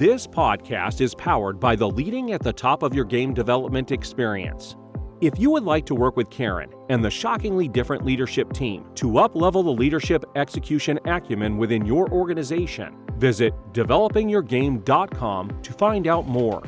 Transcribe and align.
This 0.00 0.26
podcast 0.26 1.02
is 1.02 1.14
powered 1.14 1.60
by 1.60 1.76
the 1.76 1.86
leading 1.86 2.32
at 2.32 2.42
the 2.42 2.54
top 2.54 2.82
of 2.82 2.94
your 2.94 3.04
game 3.04 3.34
development 3.34 3.92
experience. 3.92 4.74
If 5.20 5.38
you 5.38 5.50
would 5.50 5.64
like 5.64 5.84
to 5.84 5.94
work 5.94 6.16
with 6.16 6.30
Karan 6.30 6.70
and 6.88 7.04
the 7.04 7.10
shockingly 7.10 7.68
different 7.68 8.06
leadership 8.06 8.50
team 8.54 8.86
to 8.94 9.08
uplevel 9.08 9.62
the 9.62 9.70
leadership 9.70 10.24
execution 10.36 10.98
acumen 11.04 11.58
within 11.58 11.84
your 11.84 12.08
organization, 12.08 12.96
visit 13.18 13.52
developingyourgame.com 13.74 15.60
to 15.60 15.72
find 15.74 16.06
out 16.06 16.26
more. 16.26 16.62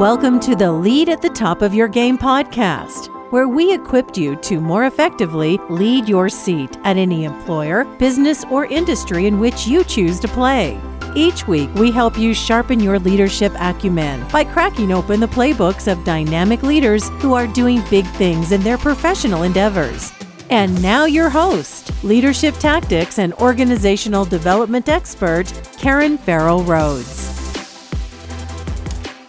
Welcome 0.00 0.40
to 0.40 0.56
the 0.56 0.72
Lead 0.72 1.08
at 1.08 1.22
the 1.22 1.28
Top 1.28 1.62
of 1.62 1.72
Your 1.72 1.86
Game 1.86 2.18
podcast, 2.18 3.01
where 3.32 3.48
we 3.48 3.72
equipped 3.72 4.18
you 4.18 4.36
to 4.36 4.60
more 4.60 4.84
effectively 4.84 5.58
lead 5.70 6.06
your 6.06 6.28
seat 6.28 6.76
at 6.84 6.98
any 6.98 7.24
employer, 7.24 7.84
business, 7.98 8.44
or 8.50 8.66
industry 8.66 9.26
in 9.26 9.40
which 9.40 9.66
you 9.66 9.82
choose 9.84 10.20
to 10.20 10.28
play. 10.28 10.78
Each 11.16 11.48
week, 11.48 11.74
we 11.76 11.90
help 11.90 12.18
you 12.18 12.34
sharpen 12.34 12.78
your 12.78 12.98
leadership 12.98 13.50
acumen 13.58 14.28
by 14.28 14.44
cracking 14.44 14.92
open 14.92 15.18
the 15.18 15.26
playbooks 15.26 15.90
of 15.90 16.04
dynamic 16.04 16.62
leaders 16.62 17.08
who 17.22 17.32
are 17.32 17.46
doing 17.46 17.82
big 17.88 18.04
things 18.16 18.52
in 18.52 18.60
their 18.60 18.76
professional 18.76 19.44
endeavors. 19.44 20.12
And 20.50 20.82
now, 20.82 21.06
your 21.06 21.30
host, 21.30 22.04
leadership 22.04 22.54
tactics 22.56 23.18
and 23.18 23.32
organizational 23.34 24.26
development 24.26 24.90
expert, 24.90 25.50
Karan 25.78 26.18
Ferrell 26.18 26.64
Rhodes. 26.64 27.30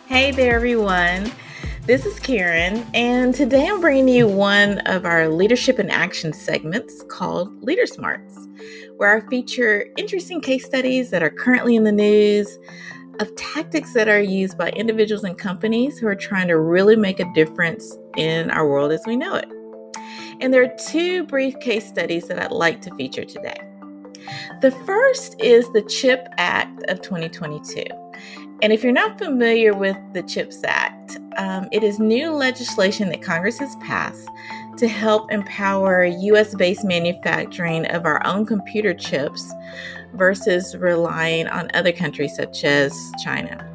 Hey 0.07 0.31
there, 0.31 0.55
everyone. 0.55 1.31
This 1.85 2.05
is 2.05 2.17
Karan, 2.17 2.85
and 2.93 3.35
today 3.35 3.67
I'm 3.67 3.81
bringing 3.81 4.07
you 4.07 4.25
one 4.25 4.79
of 4.87 5.05
our 5.05 5.27
leadership 5.27 5.79
and 5.79 5.91
action 5.91 6.31
segments 6.31 7.03
called 7.09 7.61
Leader 7.61 7.85
Smarts 7.85 8.47
where 8.95 9.17
I 9.17 9.29
feature 9.29 9.87
interesting 9.97 10.39
case 10.39 10.65
studies 10.65 11.09
that 11.09 11.21
are 11.21 11.29
currently 11.29 11.75
in 11.75 11.83
the 11.83 11.91
news 11.91 12.57
of 13.19 13.35
tactics 13.35 13.93
that 13.93 14.07
are 14.07 14.21
used 14.21 14.57
by 14.57 14.69
individuals 14.69 15.25
and 15.25 15.37
companies 15.37 15.99
who 15.99 16.07
are 16.07 16.15
trying 16.15 16.47
to 16.47 16.57
really 16.57 16.95
make 16.95 17.19
a 17.19 17.33
difference 17.33 17.97
in 18.15 18.49
our 18.49 18.65
world 18.65 18.93
as 18.93 19.01
we 19.05 19.17
know 19.17 19.35
it. 19.35 19.49
And 20.39 20.53
there 20.53 20.63
are 20.63 20.75
two 20.87 21.25
brief 21.25 21.59
case 21.59 21.85
studies 21.85 22.29
that 22.29 22.39
I'd 22.39 22.51
like 22.51 22.81
to 22.83 22.95
feature 22.95 23.25
today. 23.25 23.57
The 24.61 24.71
first 24.85 25.35
is 25.41 25.69
the 25.73 25.81
CHIP 25.81 26.27
Act 26.37 26.83
of 26.87 27.01
2022. 27.01 27.83
And 28.63 28.71
if 28.71 28.81
you're 28.81 28.93
not 28.93 29.19
familiar 29.19 29.73
with 29.73 29.97
the 30.13 30.23
CHIPS 30.23 30.63
Act, 30.63 31.17
um, 31.35 31.67
it 31.73 31.83
is 31.83 31.99
new 31.99 32.31
legislation 32.31 33.09
that 33.09 33.21
Congress 33.21 33.59
has 33.59 33.75
passed 33.81 34.29
to 34.77 34.87
help 34.87 35.29
empower 35.33 36.05
US 36.05 36.55
based 36.55 36.85
manufacturing 36.85 37.85
of 37.87 38.05
our 38.05 38.25
own 38.25 38.45
computer 38.45 38.93
chips 38.93 39.51
versus 40.13 40.77
relying 40.77 41.45
on 41.47 41.71
other 41.73 41.91
countries 41.91 42.37
such 42.37 42.63
as 42.63 42.97
China. 43.21 43.69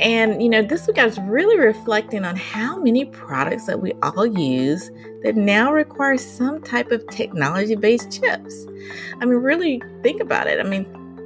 And, 0.00 0.42
you 0.42 0.48
know, 0.48 0.62
this 0.62 0.88
week 0.88 0.98
I 0.98 1.06
was 1.06 1.20
really 1.20 1.56
reflecting 1.56 2.24
on 2.24 2.34
how 2.34 2.80
many 2.80 3.04
products 3.04 3.66
that 3.66 3.80
we 3.80 3.92
all 4.02 4.26
use 4.26 4.90
that 5.22 5.36
now 5.36 5.72
require 5.72 6.18
some 6.18 6.60
type 6.60 6.90
of 6.90 7.06
technology 7.10 7.76
based 7.76 8.10
chips. 8.10 8.66
I 9.20 9.24
mean, 9.24 9.36
really 9.38 9.80
think 10.02 10.20
about 10.20 10.48
it. 10.48 10.58
I 10.58 10.68
mean, 10.68 10.84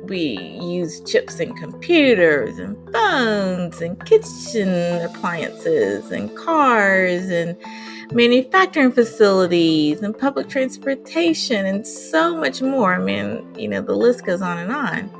we 0.09 0.39
use 0.61 1.01
chips 1.03 1.39
in 1.39 1.55
computers 1.55 2.59
and 2.59 2.77
phones 2.92 3.81
and 3.81 4.05
kitchen 4.06 5.03
appliances 5.03 6.11
and 6.11 6.34
cars 6.37 7.28
and 7.28 7.56
manufacturing 8.12 8.91
facilities 8.91 10.01
and 10.01 10.19
public 10.19 10.48
transportation 10.48 11.67
and 11.67 11.86
so 11.86 12.36
much 12.36 12.62
more. 12.62 12.95
I 12.95 12.98
mean, 12.98 13.47
you 13.56 13.69
know, 13.69 13.83
the 13.83 13.95
list 13.95 14.25
goes 14.25 14.41
on 14.41 14.59
and 14.59 14.73
on. 14.73 15.11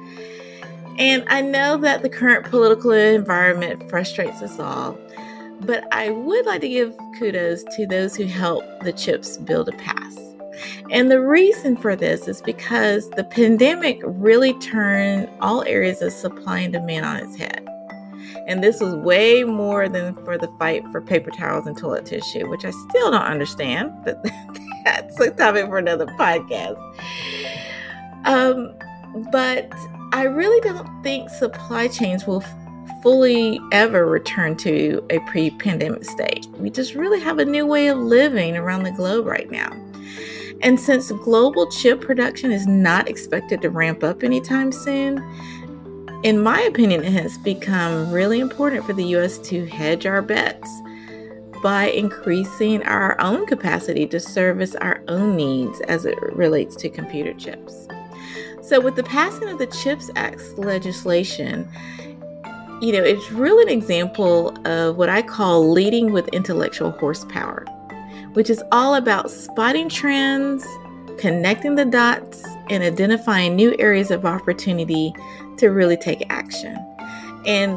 And 0.99 1.25
I 1.29 1.43
know 1.43 1.77
that 1.77 2.03
the 2.03 2.09
current 2.09 2.47
political 2.47 2.91
environment 2.91 3.89
frustrates 3.89 4.43
us 4.43 4.59
all, 4.59 4.99
but 5.61 5.87
I 5.93 6.11
would 6.11 6.47
like 6.47 6.61
to 6.63 6.69
give 6.69 6.97
kudos 7.19 7.63
to 7.77 7.87
those 7.87 8.17
who 8.17 8.25
helped 8.25 8.83
the 8.83 8.93
chips 8.93 9.37
build 9.37 9.69
a 9.69 9.73
pass. 9.73 10.28
And 10.91 11.11
the 11.11 11.21
reason 11.21 11.77
for 11.77 11.97
this 11.97 12.29
is 12.29 12.41
because 12.43 13.09
the 13.11 13.25
pandemic 13.25 14.01
really 14.05 14.55
turned 14.61 15.29
all 15.41 15.63
areas 15.65 16.03
of 16.03 16.13
supply 16.13 16.61
and 16.61 16.73
demand 16.73 17.05
on 17.05 17.17
its 17.17 17.37
head. 17.37 17.67
And 18.47 18.63
this 18.63 18.81
was 18.81 18.95
way 18.95 19.45
more 19.45 19.89
than 19.89 20.15
for 20.25 20.39
the 20.39 20.49
fight 20.59 20.83
for 20.91 21.01
paper 21.01 21.31
towels 21.31 21.67
and 21.67 21.77
toilet 21.77 22.07
tissue, 22.07 22.49
which 22.49 22.65
I 22.65 22.71
still 22.71 23.11
don't 23.11 23.23
understand, 23.23 23.93
but 24.05 24.25
that's 24.85 25.21
a 25.21 25.31
topic 25.31 25.67
for 25.67 25.79
another 25.79 26.07
podcast. 26.07 26.79
Um, 28.25 28.75
but 29.31 29.73
I 30.13 30.23
really 30.23 30.61
don't 30.61 31.03
think 31.03 31.31
supply 31.31 31.89
chains 31.89 32.27
will 32.27 32.43
fully 33.03 33.61
ever 33.73 34.07
return 34.07 34.57
to 34.57 35.05
a 35.11 35.19
pre 35.21 35.51
pandemic 35.51 36.05
state. 36.05 36.47
We 36.59 36.71
just 36.71 36.95
really 36.95 37.21
have 37.21 37.39
a 37.39 37.45
new 37.45 37.67
way 37.67 37.89
of 37.89 37.99
living 37.99 38.57
around 38.57 38.83
the 38.85 38.93
globe 38.93 39.27
right 39.27 39.51
now. 39.51 39.71
And 40.61 40.79
since 40.79 41.11
global 41.13 41.71
chip 41.71 42.01
production 42.01 42.51
is 42.51 42.67
not 42.67 43.09
expected 43.09 43.63
to 43.63 43.71
ramp 43.71 44.03
up 44.03 44.23
anytime 44.23 44.73
soon, 44.73 45.19
in 46.25 46.43
my 46.43 46.61
opinion, 46.63 47.05
it 47.05 47.13
has 47.13 47.39
become 47.39 48.11
really 48.11 48.41
important 48.41 48.85
for 48.85 48.93
the 48.93 49.05
US 49.17 49.39
to 49.39 49.67
hedge 49.67 50.05
our 50.05 50.21
bets 50.21 50.69
by 51.63 51.87
increasing 51.87 52.83
our 52.85 53.21
own 53.21 53.47
capacity 53.47 54.07
to 54.07 54.21
service 54.21 54.75
our 54.77 55.03
own 55.09 55.37
needs 55.37 55.81
as 55.83 56.05
it 56.05 56.21
relates 56.33 56.77
to 56.77 56.89
computer 56.89 57.35
chips. 57.35 57.87
So, 58.63 58.81
with 58.81 58.97
the 58.97 59.03
passing 59.05 59.49
of 59.49 59.59
the 59.59 59.67
CHIPS 59.67 60.11
Act 60.17 60.43
legislation, 60.59 61.69
you 62.81 62.93
know, 62.93 63.03
it's 63.03 63.31
really 63.33 63.63
an 63.63 63.77
example 63.77 64.55
of 64.67 64.97
what 64.97 65.09
I 65.09 65.23
call 65.23 65.71
leading 65.71 66.13
with 66.13 66.29
intellectual 66.29 66.91
horsepower, 66.93 67.65
which 68.35 68.51
is 68.51 68.63
all 68.73 68.95
about 68.95 69.31
spotting 69.31 69.89
trends, 69.89 70.67
connecting 71.19 71.75
the 71.75 71.85
dots, 71.85 72.45
and 72.71 72.83
identifying 72.83 73.57
new 73.57 73.75
areas 73.79 74.11
of 74.11 74.25
opportunity 74.25 75.15
to 75.57 75.69
really 75.69 75.97
take 75.97 76.25
action. 76.31 76.77
And 77.47 77.77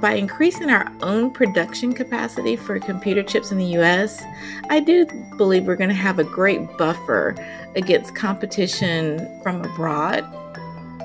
by 0.00 0.14
increasing 0.14 0.68
our 0.68 0.90
own 1.02 1.30
production 1.30 1.92
capacity 1.92 2.56
for 2.56 2.78
computer 2.80 3.22
chips 3.22 3.52
in 3.52 3.58
the 3.58 3.76
US, 3.78 4.22
I 4.68 4.80
do 4.80 5.06
believe 5.36 5.64
we're 5.64 5.76
going 5.76 5.90
to 5.90 5.94
have 5.94 6.18
a 6.18 6.24
great 6.24 6.76
buffer 6.76 7.36
against 7.76 8.14
competition 8.14 9.40
from 9.42 9.64
abroad 9.64 10.22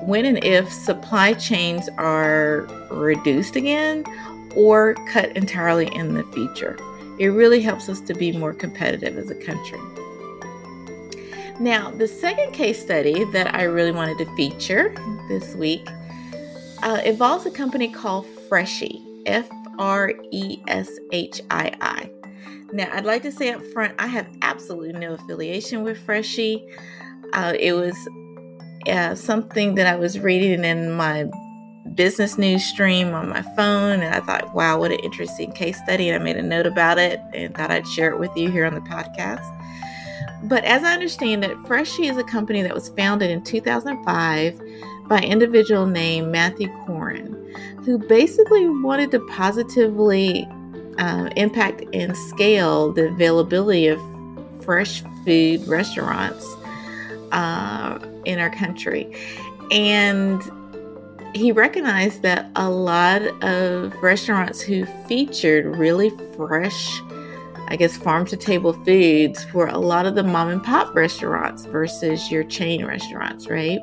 when 0.02 0.24
and 0.24 0.42
if 0.44 0.72
supply 0.72 1.34
chains 1.34 1.88
are 1.98 2.66
reduced 2.90 3.56
again 3.56 4.04
or 4.56 4.94
cut 5.06 5.36
entirely 5.36 5.94
in 5.94 6.14
the 6.14 6.24
future. 6.32 6.76
It 7.18 7.28
really 7.28 7.60
helps 7.60 7.88
us 7.88 8.00
to 8.02 8.14
be 8.14 8.32
more 8.32 8.54
competitive 8.54 9.18
as 9.18 9.30
a 9.30 9.34
country. 9.34 9.80
Now, 11.60 11.90
the 11.90 12.06
second 12.06 12.52
case 12.52 12.80
study 12.80 13.24
that 13.32 13.54
I 13.54 13.64
really 13.64 13.90
wanted 13.90 14.18
to 14.18 14.36
feature 14.36 14.94
this 15.28 15.56
week 15.56 15.88
uh, 16.82 17.00
involves 17.04 17.46
a 17.46 17.50
company 17.50 17.88
called 17.92 18.26
Freshii, 18.48 19.02
F 19.26 19.48
R 19.78 20.12
E 20.30 20.62
S 20.68 20.88
H 21.12 21.40
I 21.50 21.72
I. 21.80 22.10
Now, 22.72 22.88
I'd 22.92 23.04
like 23.04 23.22
to 23.22 23.32
say 23.32 23.52
up 23.52 23.62
front, 23.72 23.94
I 23.98 24.06
have 24.06 24.28
absolutely 24.42 24.92
no 24.92 25.14
affiliation 25.14 25.82
with 25.82 25.98
Freshii. 25.98 26.64
Uh, 27.32 27.54
it 27.58 27.72
was 27.72 27.96
uh, 28.86 29.14
something 29.14 29.74
that 29.74 29.86
I 29.86 29.96
was 29.96 30.20
reading 30.20 30.64
in 30.64 30.92
my 30.92 31.28
business 31.98 32.38
news 32.38 32.64
stream 32.64 33.12
on 33.12 33.28
my 33.28 33.42
phone, 33.42 34.00
and 34.00 34.14
I 34.14 34.20
thought, 34.20 34.54
wow, 34.54 34.78
what 34.78 34.92
an 34.92 35.00
interesting 35.00 35.50
case 35.50 35.76
study. 35.82 36.08
And 36.08 36.22
I 36.22 36.24
made 36.24 36.36
a 36.36 36.42
note 36.42 36.64
about 36.64 36.96
it 36.96 37.20
and 37.34 37.52
thought 37.56 37.72
I'd 37.72 37.88
share 37.88 38.10
it 38.10 38.20
with 38.20 38.30
you 38.36 38.50
here 38.52 38.64
on 38.64 38.74
the 38.74 38.80
podcast. 38.80 39.44
But 40.44 40.64
as 40.64 40.84
I 40.84 40.94
understand 40.94 41.44
it, 41.44 41.58
Freshii 41.66 42.06
is 42.06 42.16
a 42.16 42.22
company 42.22 42.62
that 42.62 42.72
was 42.72 42.90
founded 42.90 43.30
in 43.30 43.42
2005 43.42 44.60
by 45.08 45.18
an 45.18 45.24
individual 45.24 45.86
named 45.86 46.30
Matthew 46.30 46.68
Corrin, 46.84 47.34
who 47.84 47.98
basically 47.98 48.68
wanted 48.68 49.10
to 49.10 49.18
positively 49.30 50.46
uh, 50.98 51.30
impact 51.34 51.82
and 51.92 52.16
scale 52.16 52.92
the 52.92 53.08
availability 53.08 53.88
of 53.88 54.00
fresh 54.62 55.02
food 55.24 55.66
restaurants 55.66 56.46
uh, 57.32 57.98
in 58.24 58.38
our 58.38 58.50
country. 58.50 59.12
And 59.72 60.40
he 61.34 61.52
recognized 61.52 62.22
that 62.22 62.50
a 62.56 62.70
lot 62.70 63.22
of 63.42 63.94
restaurants 64.02 64.60
who 64.60 64.84
featured 65.06 65.76
really 65.76 66.10
fresh, 66.36 67.00
I 67.68 67.76
guess, 67.76 67.96
farm 67.96 68.26
to 68.26 68.36
table 68.36 68.72
foods 68.84 69.46
were 69.52 69.66
a 69.66 69.78
lot 69.78 70.06
of 70.06 70.14
the 70.14 70.22
mom 70.22 70.48
and 70.48 70.62
pop 70.62 70.94
restaurants 70.94 71.66
versus 71.66 72.30
your 72.30 72.44
chain 72.44 72.84
restaurants, 72.84 73.48
right? 73.48 73.80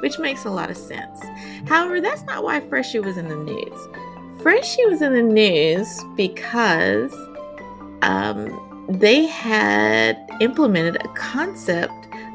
which 0.00 0.18
makes 0.18 0.44
a 0.44 0.50
lot 0.50 0.70
of 0.70 0.76
sense. 0.76 1.20
However, 1.66 2.00
that's 2.00 2.22
not 2.24 2.44
why 2.44 2.60
Freshii 2.60 3.00
was 3.00 3.16
in 3.16 3.28
the 3.28 3.36
news. 3.36 3.88
Freshii 4.42 4.86
was 4.86 5.02
in 5.02 5.12
the 5.12 5.22
news 5.22 6.04
because 6.16 7.12
um, 8.02 8.86
they 8.88 9.26
had 9.26 10.18
implemented 10.40 10.96
a 10.96 11.08
concept 11.14 11.92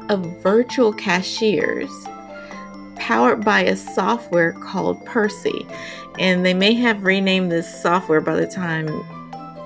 of 0.08 0.24
virtual 0.42 0.92
cashiers 0.92 1.90
powered 3.12 3.44
by 3.44 3.60
a 3.60 3.76
software 3.76 4.52
called 4.52 5.04
Percy. 5.04 5.66
And 6.18 6.46
they 6.46 6.54
may 6.54 6.72
have 6.72 7.04
renamed 7.04 7.52
this 7.52 7.82
software 7.82 8.22
by 8.22 8.36
the 8.36 8.46
time 8.46 8.88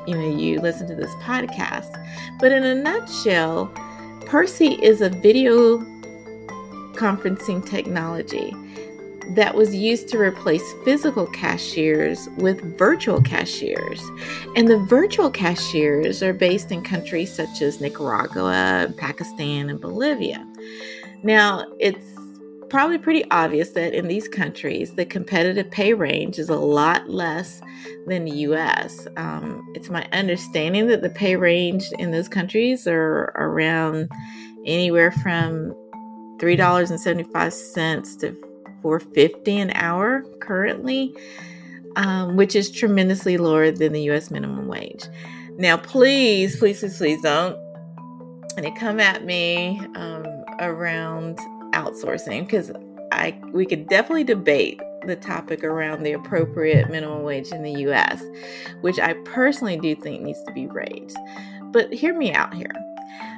you 0.05 0.17
know 0.17 0.37
you 0.37 0.61
listen 0.61 0.89
to 0.89 0.97
this 0.97 1.15
podcast. 1.23 1.93
But 2.41 2.51
in 2.51 2.65
a 2.65 2.75
nutshell, 2.75 3.67
Percy 4.27 4.83
is 4.83 5.01
a 5.01 5.11
video 5.11 5.79
conferencing 6.95 7.65
technology 7.65 8.53
that 9.37 9.55
was 9.55 9.73
used 9.73 10.09
to 10.09 10.19
replace 10.19 10.65
physical 10.85 11.29
cashiers 11.29 12.29
with 12.39 12.77
virtual 12.77 13.23
cashiers. 13.23 14.03
And 14.57 14.67
the 14.67 14.79
virtual 14.79 15.31
cashiers 15.31 16.21
are 16.21 16.35
based 16.35 16.73
in 16.73 16.83
countries 16.83 17.33
such 17.33 17.63
as 17.63 17.81
Nicaragua, 17.81 18.93
Pakistan, 18.97 19.71
and 19.71 19.81
Bolivia. 19.81 20.45
Now, 21.23 21.65
it's 21.79 22.16
probably 22.69 22.99
pretty 22.99 23.25
obvious 23.31 23.71
that 23.71 23.95
in 23.95 24.09
these 24.09 24.29
countries, 24.29 24.95
the 24.95 25.05
competitive 25.05 25.71
pay 25.71 25.95
range 25.95 26.39
is 26.39 26.49
a 26.49 26.57
lot 26.57 27.09
less 27.09 27.61
than 28.07 28.25
the 28.25 28.33
US. 28.39 29.07
Um, 29.17 29.67
it's 29.75 29.91
my 29.91 30.07
understanding 30.13 30.87
that 30.89 31.03
the 31.03 31.11
pay 31.11 31.37
range 31.37 31.85
in 31.99 32.11
those 32.11 32.29
countries 32.29 32.87
are 32.87 33.33
around 33.37 34.11
anywhere 34.65 35.13
from 35.13 35.75
$3.75 36.39 38.21
to 38.21 38.33
450 38.83 39.59
an 39.59 39.71
hour 39.73 40.23
currently, 40.41 41.15
um, 41.97 42.37
which 42.37 42.55
is 42.55 42.71
tremendously 42.71 43.37
lower 43.37 43.71
than 43.71 43.93
the 43.93 44.11
US 44.11 44.31
minimum 44.31 44.69
wage. 44.69 45.05
Now, 45.59 45.77
please, 45.77 46.57
please, 46.57 46.81
please, 46.81 46.99
please 46.99 47.23
don't 47.23 47.57
and 48.57 48.65
it 48.65 48.75
come 48.75 49.01
at 49.01 49.25
me 49.25 49.81
um, 49.97 50.25
around 50.61 51.39
outsourcing 51.77 52.41
because 52.41 52.73
I 53.13 53.39
we 53.53 53.67
could 53.67 53.89
definitely 53.89 54.25
debate 54.25 54.81
the 55.07 55.17
topic 55.17 55.63
around 55.63 56.03
the 56.03 56.13
appropriate 56.13 56.91
minimum 56.91 57.23
wage 57.23 57.53
in 57.53 57.63
the 57.63 57.73
US, 57.89 58.23
which 58.81 58.99
I 58.99 59.13
personally 59.25 59.77
do 59.77 59.95
think 59.95 60.23
needs 60.23 60.43
to 60.45 60.53
be 60.53 60.67
raised. 60.67 61.17
But 61.71 61.93
hear 61.93 62.17
me 62.17 62.33
out 62.33 62.55
here. 62.55 62.73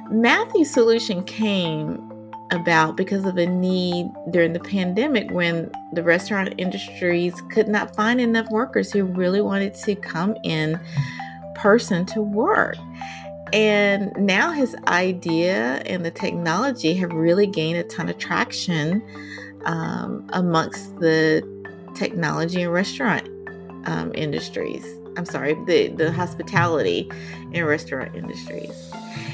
Matthew's 0.09 0.71
solution 0.71 1.23
came 1.23 2.05
about 2.51 2.97
because 2.97 3.25
of 3.25 3.37
a 3.37 3.45
need 3.45 4.09
during 4.31 4.53
the 4.53 4.59
pandemic 4.59 5.29
when 5.29 5.71
the 5.93 6.01
restaurant 6.01 6.53
industries 6.57 7.39
could 7.51 7.67
not 7.67 7.95
find 7.95 8.19
enough 8.19 8.49
workers 8.49 8.91
who 8.91 9.03
really 9.03 9.41
wanted 9.41 9.75
to 9.75 9.95
come 9.95 10.35
in 10.43 10.79
person 11.55 12.05
to 12.07 12.21
work. 12.21 12.77
And 13.53 14.11
now 14.17 14.51
his 14.51 14.75
idea 14.87 15.81
and 15.85 16.05
the 16.05 16.11
technology 16.11 16.93
have 16.95 17.11
really 17.11 17.47
gained 17.47 17.79
a 17.79 17.83
ton 17.83 18.09
of 18.09 18.17
traction 18.17 19.03
um, 19.65 20.29
amongst 20.33 20.99
the 20.99 21.43
technology 21.95 22.61
and 22.61 22.71
restaurant 22.71 23.27
um, 23.85 24.11
industries. 24.13 24.85
I'm 25.17 25.25
sorry, 25.25 25.55
the, 25.65 25.89
the 25.89 26.11
hospitality 26.11 27.09
and 27.53 27.65
restaurant 27.65 28.15
industries. 28.15 28.71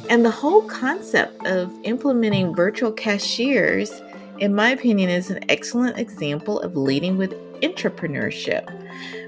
And 0.09 0.23
the 0.23 0.31
whole 0.31 0.61
concept 0.63 1.45
of 1.45 1.71
implementing 1.83 2.55
virtual 2.55 2.91
cashiers, 2.91 3.91
in 4.39 4.55
my 4.55 4.69
opinion, 4.69 5.09
is 5.09 5.29
an 5.29 5.43
excellent 5.49 5.97
example 5.97 6.59
of 6.61 6.75
leading 6.75 7.17
with 7.17 7.33
entrepreneurship 7.61 8.84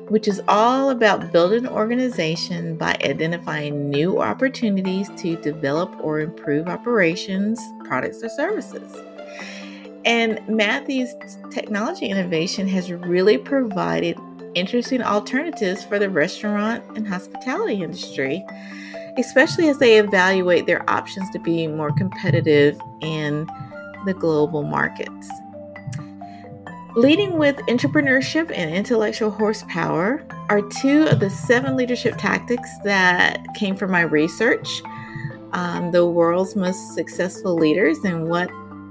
which 0.09 0.27
is 0.27 0.42
all 0.48 0.89
about 0.89 1.31
building 1.31 1.65
an 1.65 1.71
organization 1.71 2.77
by 2.77 2.98
identifying 3.04 3.89
new 3.89 4.21
opportunities 4.21 5.09
to 5.18 5.36
develop 5.38 5.94
or 6.00 6.19
improve 6.19 6.68
operations, 6.68 7.59
products, 7.83 8.24
or 8.24 8.30
services. 8.30 8.95
And 10.06 10.39
Matthew's 10.48 11.13
technology 11.51 12.06
innovation 12.06 12.68
has 12.69 12.92
really 12.92 13.38
provided 13.38 14.18
interesting 14.56 15.04
alternatives 15.04 15.83
for 15.83 16.00
the 16.00 16.09
restaurant 16.09 16.83
and 16.95 17.06
hospitality 17.06 17.83
industry, 17.83 18.45
especially 19.18 19.68
as 19.68 19.77
they 19.80 19.98
evaluate 19.98 20.65
their 20.65 20.89
options 20.89 21.30
to 21.31 21.39
be 21.39 21.68
more 21.68 21.92
competitive 21.92 22.80
in 23.01 23.45
the 24.06 24.13
global 24.13 24.63
markets. 24.63 25.30
Leading 26.97 27.38
with 27.38 27.57
entrepreneurship 27.67 28.51
and 28.51 28.73
intellectual 28.73 29.29
horsepower 29.29 30.25
are 30.49 30.63
two 30.81 31.03
of 31.03 31.19
the 31.19 31.29
seven 31.29 31.75
leadership 31.75 32.15
tactics 32.17 32.71
that 32.83 33.45
came 33.53 33.75
from 33.75 33.91
my 33.91 34.01
research. 34.01 34.81
Um, 35.51 35.91
the 35.91 36.07
world's 36.07 36.55
most 36.55 36.95
successful 36.95 37.53
leaders 37.53 37.99
and 37.99 38.27
what 38.27 38.49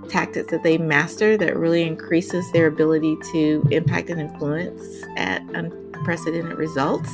tactics 0.08 0.52
that 0.52 0.62
they 0.62 0.78
master 0.78 1.36
that 1.36 1.56
really 1.56 1.82
increases 1.82 2.48
their 2.52 2.68
ability 2.68 3.16
to 3.32 3.66
impact 3.72 4.08
and 4.08 4.20
influence 4.20 4.84
at 5.16 5.42
unprecedented 5.56 6.56
results. 6.56 7.10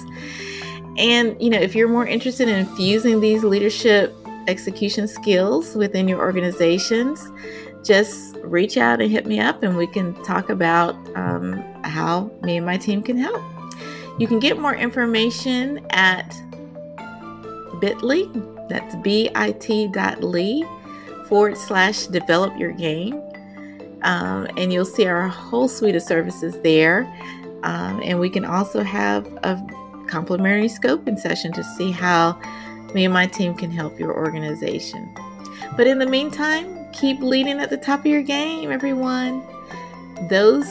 And, 0.99 1.41
you 1.41 1.49
know, 1.49 1.59
if 1.59 1.75
you're 1.75 1.89
more 1.89 2.07
interested 2.07 2.49
in 2.49 2.57
infusing 2.57 3.21
these 3.21 3.45
leadership 3.45 4.15
execution 4.47 5.09
skills 5.09 5.75
within 5.75 6.07
your 6.07 6.19
organizations, 6.19 7.31
just 7.85 8.37
reach 8.43 8.77
out 8.77 9.01
and 9.01 9.11
hit 9.11 9.27
me 9.27 9.41
up 9.41 9.63
and 9.63 9.77
we 9.77 9.87
can 9.87 10.15
talk 10.23 10.51
about 10.51 10.95
um, 11.17 11.63
how 11.85 12.31
me 12.43 12.57
and 12.57 12.67
my 12.67 12.77
team 12.77 13.03
can 13.03 13.17
help. 13.17 13.43
You 14.19 14.27
can 14.27 14.39
get 14.39 14.59
more 14.59 14.75
information 14.75 15.85
at 15.91 16.29
bit.ly, 17.81 18.29
that's 18.69 18.95
bit.ly 18.97 20.63
forward 21.29 21.57
slash 21.57 22.07
develop 22.07 22.57
your 22.59 22.73
game. 22.73 23.21
Um, 24.03 24.49
and 24.57 24.73
you'll 24.73 24.85
see 24.85 25.07
our 25.07 25.29
whole 25.29 25.69
suite 25.69 25.95
of 25.95 26.03
services 26.03 26.59
there. 26.63 27.05
Um, 27.63 28.01
and 28.05 28.19
we 28.19 28.29
can 28.29 28.45
also 28.45 28.83
have 28.83 29.27
a 29.45 29.61
complimentary 30.09 30.69
scoping 30.69 31.19
session 31.19 31.53
to 31.53 31.65
see 31.77 31.91
how 31.91 32.39
me 32.95 33.05
and 33.05 33.15
my 33.15 33.27
team 33.27 33.55
can 33.55 33.71
help 33.71 33.99
your 33.99 34.15
organization. 34.15 35.15
But 35.77 35.87
in 35.87 35.99
the 35.99 36.07
meantime, 36.07 36.82
Keep 36.93 37.21
leading 37.21 37.59
at 37.59 37.71
the 37.71 37.77
top 37.77 38.01
of 38.01 38.07
your 38.07 38.23
game, 38.23 38.71
everyone. 38.71 39.43
Those 40.29 40.67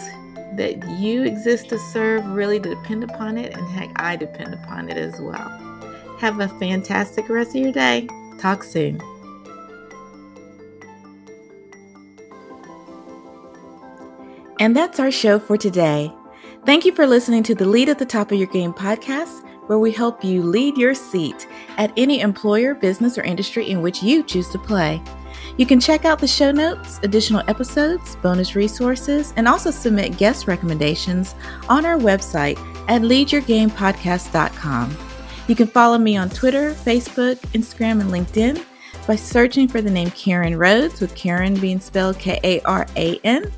that 0.54 0.88
you 1.00 1.24
exist 1.24 1.70
to 1.70 1.80
serve 1.80 2.26
really 2.28 2.60
depend 2.60 3.04
upon 3.04 3.38
it, 3.38 3.54
and 3.54 3.68
heck, 3.70 3.92
I 3.96 4.16
depend 4.16 4.54
upon 4.54 4.90
it 4.90 4.98
as 4.98 5.20
well. 5.20 5.50
Have 6.20 6.40
a 6.40 6.48
fantastic 6.60 7.28
rest 7.30 7.56
of 7.56 7.62
your 7.62 7.72
day. 7.72 8.08
Talk 8.40 8.64
soon. 8.64 9.02
And 14.60 14.76
that's 14.76 15.00
our 15.00 15.10
show 15.10 15.40
for 15.40 15.58
today. 15.58 16.14
Thank 16.66 16.86
you 16.86 16.94
for 16.94 17.08
listening 17.08 17.42
to 17.44 17.56
the 17.56 17.66
Lead 17.66 17.90
at 17.90 17.98
the 17.98 18.06
Top 18.06 18.32
of 18.32 18.38
Your 18.38 18.48
Game 18.48 18.74
podcast, 18.74 19.44
where 19.68 19.80
we 19.80 19.92
help 19.92 20.24
you 20.24 20.44
lead 20.44 20.78
your 20.78 20.94
seat 20.94 21.48
at 21.78 21.92
any 21.98 22.20
employer, 22.20 22.76
business, 22.76 23.18
or 23.18 23.24
industry 23.24 23.68
in 23.68 23.82
which 23.82 24.04
you 24.04 24.22
choose 24.22 24.50
to 24.50 24.60
play. 24.60 25.02
You 25.58 25.66
can 25.66 25.80
check 25.80 26.06
out 26.06 26.20
the 26.20 26.28
show 26.28 26.52
notes, 26.52 27.00
additional 27.04 27.44
episodes, 27.48 28.16
bonus 28.18 28.56
resources, 28.56 29.34
and 29.36 29.48
also 29.48 29.72
submit 29.72 30.18
guest 30.18 30.48
recommendations 30.48 31.36
on 31.68 31.86
our 31.86 31.98
website 31.98 32.58
at 32.88 33.02
leadyourgamepodcast.com. 33.02 34.98
You 35.48 35.56
can 35.56 35.68
follow 35.68 35.98
me 35.98 36.16
on 36.16 36.30
Twitter, 36.30 36.72
Facebook, 36.74 37.36
Instagram, 37.54 38.00
and 38.00 38.10
LinkedIn 38.10 38.64
by 39.08 39.16
searching 39.16 39.68
for 39.68 39.82
the 39.82 39.90
name 39.90 40.12
Karan 40.12 40.58
Rhodes, 40.58 41.02
with 41.02 41.16
Karan 41.16 41.56
being 41.56 41.80
spelled 41.80 42.18
K 42.18 42.40
A 42.44 42.62
R 42.62 42.88
A 42.96 43.20
N. 43.24 43.52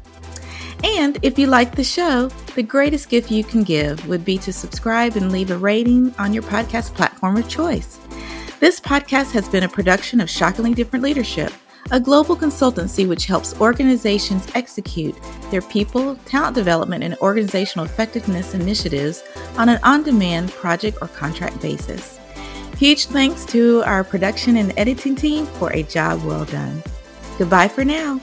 And 0.84 1.18
if 1.22 1.38
you 1.40 1.48
like 1.48 1.76
the 1.76 1.84
show, 1.84 2.28
the 2.56 2.64
greatest 2.64 3.10
gift 3.10 3.32
you 3.32 3.44
can 3.44 3.64
give 3.64 4.06
would 4.08 4.26
be 4.26 4.38
to 4.40 4.52
subscribe 4.52 5.16
and 5.16 5.32
leave 5.32 5.52
a 5.52 5.58
rating 5.58 6.14
on 6.18 6.34
your 6.34 6.44
podcast 6.44 6.94
platform 6.94 7.38
of 7.38 7.48
choice. 7.48 8.00
This 8.60 8.80
podcast 8.80 9.32
has 9.32 9.48
been 9.48 9.64
a 9.64 9.70
production 9.70 10.20
of 10.20 10.30
Shockingly 10.30 10.74
Different 10.74 11.04
Leadership 11.04 11.54
a 11.92 12.00
global 12.00 12.36
consultancy 12.36 13.08
which 13.08 13.26
helps 13.26 13.60
organizations 13.60 14.48
execute 14.56 15.16
their 15.52 15.62
people, 15.62 16.16
talent 16.26 16.56
development, 16.56 17.04
and 17.04 17.16
organizational 17.16 17.86
effectiveness 17.86 18.54
initiatives 18.54 19.24
on 19.58 19.70
an 19.70 19.80
on 19.84 20.04
demand 20.04 20.52
project 20.52 20.98
or 21.02 21.08
contract 21.10 21.62
basis. 21.62 22.20
Huge 22.78 23.06
thanks 23.06 23.46
to 23.46 23.84
our 23.84 24.04
production 24.04 24.58
and 24.58 24.74
editing 24.78 25.16
team 25.16 25.46
for 25.46 25.72
a 25.74 25.84
job 25.84 26.24
well 26.24 26.46
done. 26.46 26.82
Goodbye 27.38 27.68
for 27.68 27.86
now. 27.86 28.20